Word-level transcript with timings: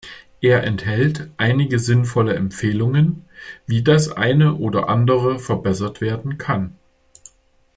Er 0.41 0.63
enthält 0.63 1.29
einige 1.37 1.77
sinnvolle 1.77 2.33
Empfehlungen, 2.33 3.23
wie 3.67 3.83
das 3.83 4.11
eine 4.11 4.55
oder 4.55 4.89
andere 4.89 5.37
verbessert 5.37 6.01
werden 6.01 6.39
kann. 6.39 6.75